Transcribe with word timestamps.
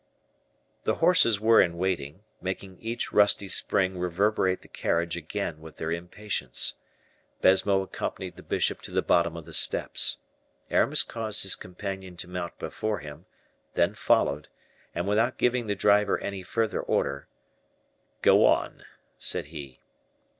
The 0.83 0.95
horses 0.95 1.39
were 1.39 1.61
in 1.61 1.77
waiting, 1.77 2.23
making 2.41 2.79
each 2.79 3.13
rusty 3.13 3.47
spring 3.47 3.99
reverberate 3.99 4.63
the 4.63 4.67
carriage 4.67 5.15
again 5.15 5.61
with 5.61 5.75
their 5.75 5.91
impatience. 5.91 6.73
Baisemeaux 7.43 7.83
accompanied 7.83 8.35
the 8.35 8.41
bishop 8.41 8.81
to 8.81 8.89
the 8.91 9.03
bottom 9.03 9.37
of 9.37 9.45
the 9.45 9.53
steps. 9.53 10.17
Aramis 10.71 11.03
caused 11.03 11.43
his 11.43 11.55
companion 11.55 12.17
to 12.17 12.27
mount 12.27 12.57
before 12.57 12.97
him, 12.97 13.27
then 13.75 13.93
followed, 13.93 14.47
and 14.95 15.07
without 15.07 15.37
giving 15.37 15.67
the 15.67 15.75
driver 15.75 16.17
any 16.17 16.41
further 16.41 16.81
order, 16.81 17.27
"Go 18.23 18.43
on," 18.43 18.83
said 19.19 19.45
he. 19.53 19.81